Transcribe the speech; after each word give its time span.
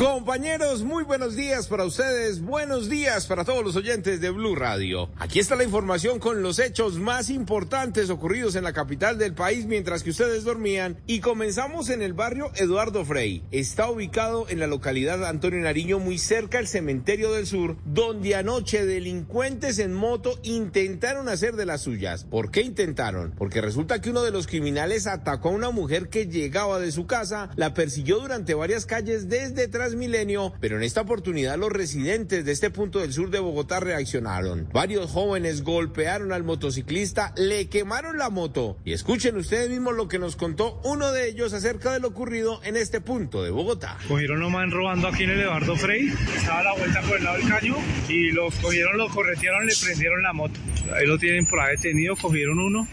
Compañeros, 0.00 0.82
muy 0.82 1.04
buenos 1.04 1.36
días 1.36 1.68
para 1.68 1.84
ustedes, 1.84 2.40
buenos 2.40 2.88
días 2.88 3.26
para 3.26 3.44
todos 3.44 3.62
los 3.62 3.76
oyentes 3.76 4.18
de 4.22 4.30
Blue 4.30 4.54
Radio. 4.54 5.10
Aquí 5.18 5.40
está 5.40 5.56
la 5.56 5.64
información 5.64 6.18
con 6.18 6.42
los 6.42 6.58
hechos 6.58 6.98
más 6.98 7.28
importantes 7.28 8.08
ocurridos 8.08 8.54
en 8.54 8.64
la 8.64 8.72
capital 8.72 9.18
del 9.18 9.34
país 9.34 9.66
mientras 9.66 10.02
que 10.02 10.08
ustedes 10.08 10.44
dormían 10.44 10.96
y 11.06 11.20
comenzamos 11.20 11.90
en 11.90 12.00
el 12.00 12.14
barrio 12.14 12.50
Eduardo 12.54 13.04
Frei. 13.04 13.44
Está 13.50 13.90
ubicado 13.90 14.46
en 14.48 14.58
la 14.58 14.66
localidad 14.66 15.22
Antonio 15.22 15.60
Nariño 15.60 15.98
muy 15.98 16.16
cerca 16.16 16.56
del 16.56 16.66
cementerio 16.66 17.32
del 17.32 17.46
sur, 17.46 17.76
donde 17.84 18.34
anoche 18.34 18.86
delincuentes 18.86 19.78
en 19.78 19.92
moto 19.92 20.40
intentaron 20.42 21.28
hacer 21.28 21.56
de 21.56 21.66
las 21.66 21.82
suyas. 21.82 22.24
¿Por 22.24 22.50
qué 22.50 22.62
intentaron? 22.62 23.34
Porque 23.36 23.60
resulta 23.60 24.00
que 24.00 24.08
uno 24.08 24.22
de 24.22 24.30
los 24.30 24.46
criminales 24.46 25.06
atacó 25.06 25.50
a 25.50 25.52
una 25.52 25.70
mujer 25.72 26.08
que 26.08 26.26
llegaba 26.26 26.78
de 26.78 26.90
su 26.90 27.06
casa, 27.06 27.50
la 27.56 27.74
persiguió 27.74 28.18
durante 28.20 28.54
varias 28.54 28.86
calles 28.86 29.28
desde 29.28 29.68
tras 29.68 29.89
Milenio, 29.96 30.52
pero 30.60 30.76
en 30.76 30.82
esta 30.82 31.02
oportunidad 31.02 31.58
los 31.58 31.72
residentes 31.72 32.44
de 32.44 32.52
este 32.52 32.70
punto 32.70 33.00
del 33.00 33.12
sur 33.12 33.30
de 33.30 33.38
Bogotá 33.38 33.80
reaccionaron. 33.80 34.68
Varios 34.72 35.10
jóvenes 35.10 35.62
golpearon 35.62 36.32
al 36.32 36.44
motociclista, 36.44 37.32
le 37.36 37.68
quemaron 37.68 38.18
la 38.18 38.30
moto. 38.30 38.76
Y 38.84 38.92
escuchen 38.92 39.36
ustedes 39.36 39.70
mismos 39.70 39.94
lo 39.94 40.08
que 40.08 40.18
nos 40.18 40.36
contó 40.36 40.80
uno 40.84 41.12
de 41.12 41.28
ellos 41.28 41.52
acerca 41.52 41.92
de 41.92 42.00
lo 42.00 42.08
ocurrido 42.08 42.60
en 42.64 42.76
este 42.76 43.00
punto 43.00 43.42
de 43.42 43.50
Bogotá. 43.50 43.98
Cogieron 44.08 44.42
un 44.42 44.52
man 44.52 44.70
robando 44.70 45.08
aquí 45.08 45.24
en 45.24 45.30
el 45.30 45.40
Eduardo 45.40 45.76
Frey, 45.76 46.12
estaba 46.36 46.60
a 46.60 46.64
la 46.64 46.74
vuelta 46.74 47.00
por 47.02 47.16
el 47.16 47.24
lado 47.24 47.38
del 47.38 47.48
caño 47.48 47.76
y 48.08 48.30
los 48.32 48.54
cogieron, 48.56 48.98
lo 48.98 49.08
corretearon, 49.08 49.66
le 49.66 49.72
prendieron 49.82 50.22
la 50.22 50.32
moto. 50.32 50.58
Ahí 50.94 51.06
lo 51.06 51.18
tienen 51.18 51.46
por 51.46 51.60
ahí 51.60 51.76
detenido, 51.76 52.16
cogieron 52.16 52.58
uno. 52.58 52.86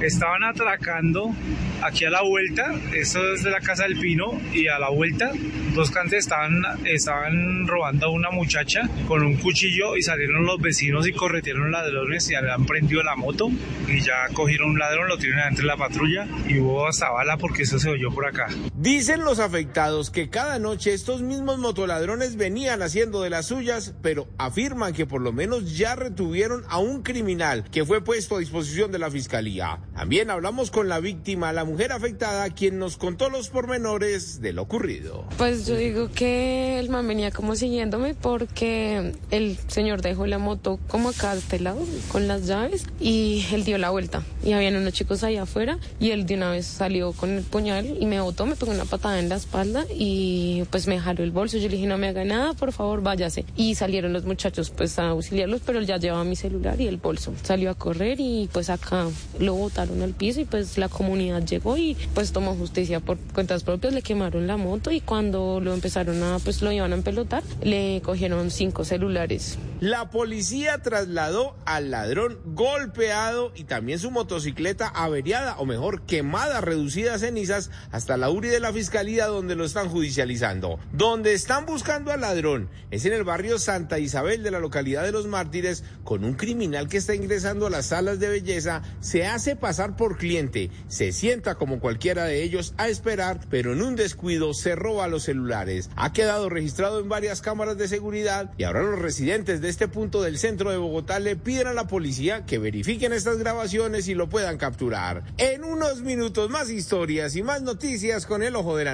Estaban 0.00 0.44
atracando 0.44 1.34
aquí 1.82 2.04
a 2.04 2.10
la 2.10 2.22
vuelta, 2.22 2.72
esto 2.94 3.34
es 3.34 3.42
de 3.42 3.50
la 3.50 3.60
Casa 3.60 3.84
del 3.84 3.98
Pino, 3.98 4.40
y 4.52 4.68
a 4.68 4.78
la 4.78 4.90
vuelta, 4.90 5.30
dos 5.74 5.90
cantes 5.90 6.20
estaban, 6.20 6.62
estaban 6.84 7.66
robando 7.66 8.06
a 8.06 8.10
una 8.10 8.30
muchacha 8.30 8.88
con 9.06 9.22
un 9.22 9.36
cuchillo 9.36 9.96
y 9.96 10.02
salieron 10.02 10.44
los 10.44 10.60
vecinos 10.60 11.06
y 11.06 11.12
corretieron 11.12 11.70
ladrones 11.70 12.30
y 12.30 12.34
han 12.34 12.66
prendido 12.66 13.02
la 13.02 13.16
moto 13.16 13.48
y 13.88 14.00
ya 14.00 14.28
cogieron 14.32 14.70
un 14.70 14.78
ladrón, 14.78 15.08
lo 15.08 15.18
tienen 15.18 15.40
entre 15.48 15.64
la 15.64 15.76
patrulla 15.76 16.26
y 16.48 16.58
hubo 16.58 16.86
hasta 16.86 17.10
bala 17.10 17.36
porque 17.36 17.62
eso 17.62 17.78
se 17.78 17.90
oyó 17.90 18.10
por 18.10 18.26
acá. 18.26 18.48
Dicen 18.74 19.20
los 19.20 19.38
afectados 19.38 20.10
que 20.10 20.30
cada 20.30 20.58
noche 20.58 20.92
estos 20.92 21.22
mismos 21.22 21.58
motoladrones 21.58 22.36
venían 22.36 22.82
haciendo 22.82 23.22
de 23.22 23.30
las 23.30 23.46
suyas, 23.46 23.94
pero 24.02 24.28
afirman 24.38 24.92
que 24.92 25.06
por 25.06 25.20
lo 25.20 25.32
menos 25.32 25.76
ya 25.76 25.94
retuvieron 25.94 26.64
a 26.68 26.78
un 26.78 27.02
criminal 27.02 27.64
que 27.70 27.84
fue 27.84 28.02
puesto 28.02 28.36
a 28.36 28.40
disposición 28.40 28.92
de 28.92 28.98
la 28.98 29.10
fiscalía. 29.10 29.78
También 30.00 30.30
hablamos 30.30 30.70
con 30.70 30.88
la 30.88 30.98
víctima, 30.98 31.52
la 31.52 31.66
mujer 31.66 31.92
afectada, 31.92 32.48
quien 32.48 32.78
nos 32.78 32.96
contó 32.96 33.28
los 33.28 33.50
pormenores 33.50 34.40
de 34.40 34.54
lo 34.54 34.62
ocurrido. 34.62 35.26
Pues 35.36 35.66
yo 35.66 35.76
digo 35.76 36.10
que 36.10 36.78
el 36.78 36.88
man 36.88 37.06
venía 37.06 37.30
como 37.30 37.54
siguiéndome 37.54 38.14
porque 38.14 39.12
el 39.30 39.58
señor 39.68 40.00
dejó 40.00 40.26
la 40.26 40.38
moto 40.38 40.80
como 40.88 41.10
acá 41.10 41.32
a 41.32 41.36
este 41.36 41.60
lado 41.60 41.84
con 42.10 42.28
las 42.28 42.46
llaves 42.46 42.86
y 42.98 43.44
él 43.52 43.64
dio 43.64 43.76
la 43.76 43.90
vuelta 43.90 44.22
y 44.42 44.52
habían 44.52 44.76
unos 44.76 44.94
chicos 44.94 45.22
ahí 45.22 45.36
afuera 45.36 45.78
y 46.00 46.12
él 46.12 46.24
de 46.24 46.36
una 46.36 46.50
vez 46.52 46.64
salió 46.64 47.12
con 47.12 47.28
el 47.32 47.42
puñal 47.44 47.98
y 48.00 48.06
me 48.06 48.22
botó, 48.22 48.46
me 48.46 48.56
pegó 48.56 48.72
una 48.72 48.86
patada 48.86 49.18
en 49.18 49.28
la 49.28 49.36
espalda 49.36 49.84
y 49.94 50.62
pues 50.70 50.86
me 50.86 50.98
jaló 50.98 51.22
el 51.24 51.30
bolso. 51.30 51.58
Yo 51.58 51.68
le 51.68 51.76
dije 51.76 51.86
no 51.86 51.98
me 51.98 52.08
haga 52.08 52.24
nada, 52.24 52.54
por 52.54 52.72
favor 52.72 53.02
váyase. 53.02 53.44
Y 53.54 53.74
salieron 53.74 54.14
los 54.14 54.24
muchachos 54.24 54.70
pues 54.70 54.98
a 54.98 55.08
auxiliarlos, 55.08 55.60
pero 55.66 55.78
él 55.78 55.86
ya 55.86 55.98
llevaba 55.98 56.24
mi 56.24 56.36
celular 56.36 56.80
y 56.80 56.86
el 56.86 56.96
bolso. 56.96 57.34
Salió 57.42 57.70
a 57.70 57.74
correr 57.74 58.18
y 58.18 58.48
pues 58.50 58.70
acá 58.70 59.06
lo 59.38 59.52
botaron 59.52 59.89
al 60.02 60.12
piso 60.14 60.40
y 60.40 60.44
pues 60.44 60.78
la 60.78 60.88
comunidad 60.88 61.44
llegó 61.44 61.76
y 61.76 61.96
pues 62.14 62.32
tomó 62.32 62.54
justicia 62.54 63.00
por 63.00 63.18
cuentas 63.18 63.64
propias, 63.64 63.92
le 63.92 64.02
quemaron 64.02 64.46
la 64.46 64.56
moto 64.56 64.90
y 64.90 65.00
cuando 65.00 65.60
lo 65.60 65.74
empezaron 65.74 66.22
a, 66.22 66.38
pues 66.38 66.62
lo 66.62 66.72
iban 66.72 66.92
a 66.92 66.96
empelotar, 66.96 67.42
le 67.62 68.00
cogieron 68.04 68.50
cinco 68.50 68.84
celulares. 68.84 69.58
La 69.80 70.10
policía 70.10 70.82
trasladó 70.82 71.56
al 71.64 71.90
ladrón 71.90 72.38
golpeado 72.44 73.52
y 73.54 73.64
también 73.64 73.98
su 73.98 74.10
motocicleta 74.10 74.88
averiada, 74.88 75.56
o 75.58 75.64
mejor, 75.64 76.02
quemada, 76.02 76.60
reducida 76.60 77.14
a 77.14 77.18
cenizas, 77.18 77.70
hasta 77.90 78.18
la 78.18 78.28
URI 78.30 78.48
de 78.48 78.60
la 78.60 78.74
fiscalía 78.74 79.26
donde 79.26 79.56
lo 79.56 79.64
están 79.64 79.88
judicializando. 79.88 80.78
Donde 80.92 81.32
están 81.32 81.64
buscando 81.64 82.12
al 82.12 82.20
ladrón 82.20 82.68
es 82.90 83.06
en 83.06 83.14
el 83.14 83.24
barrio 83.24 83.58
Santa 83.58 83.98
Isabel 83.98 84.42
de 84.42 84.50
la 84.50 84.60
localidad 84.60 85.02
de 85.02 85.12
Los 85.12 85.26
Mártires, 85.26 85.82
con 86.04 86.24
un 86.24 86.34
criminal 86.34 86.88
que 86.88 86.98
está 86.98 87.14
ingresando 87.14 87.66
a 87.66 87.70
las 87.70 87.86
salas 87.86 88.20
de 88.20 88.28
belleza, 88.28 88.82
se 89.00 89.26
hace 89.26 89.56
por 89.88 90.18
cliente, 90.18 90.70
se 90.88 91.12
sienta 91.12 91.54
como 91.54 91.80
cualquiera 91.80 92.24
de 92.24 92.42
ellos 92.42 92.74
a 92.76 92.88
esperar, 92.88 93.40
pero 93.48 93.72
en 93.72 93.82
un 93.82 93.96
descuido 93.96 94.52
se 94.54 94.76
roba 94.76 95.08
los 95.08 95.24
celulares. 95.24 95.90
Ha 95.96 96.12
quedado 96.12 96.48
registrado 96.48 97.00
en 97.00 97.08
varias 97.08 97.40
cámaras 97.40 97.78
de 97.78 97.88
seguridad 97.88 98.52
y 98.58 98.64
ahora 98.64 98.82
los 98.82 98.98
residentes 98.98 99.60
de 99.60 99.68
este 99.68 99.88
punto 99.88 100.22
del 100.22 100.38
centro 100.38 100.70
de 100.70 100.76
Bogotá 100.76 101.18
le 101.18 101.36
piden 101.36 101.66
a 101.66 101.72
la 101.72 101.86
policía 101.86 102.44
que 102.44 102.58
verifiquen 102.58 103.12
estas 103.12 103.38
grabaciones 103.38 104.08
y 104.08 104.14
lo 104.14 104.28
puedan 104.28 104.58
capturar. 104.58 105.24
En 105.38 105.64
unos 105.64 106.02
minutos 106.02 106.50
más 106.50 106.70
historias 106.70 107.36
y 107.36 107.42
más 107.42 107.62
noticias 107.62 108.26
con 108.26 108.42
el 108.42 108.56
ojo 108.56 108.76
de 108.76 108.84
la 108.84 108.88